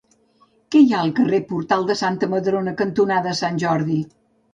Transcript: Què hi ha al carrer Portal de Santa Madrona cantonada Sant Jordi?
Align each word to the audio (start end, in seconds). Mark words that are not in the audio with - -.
Què 0.75 0.79
hi 0.85 0.93
ha 0.93 1.01
al 1.07 1.11
carrer 1.19 1.39
Portal 1.51 1.85
de 1.89 1.97
Santa 1.99 2.29
Madrona 2.31 2.73
cantonada 2.81 3.35
Sant 3.41 3.61
Jordi? 3.65 3.99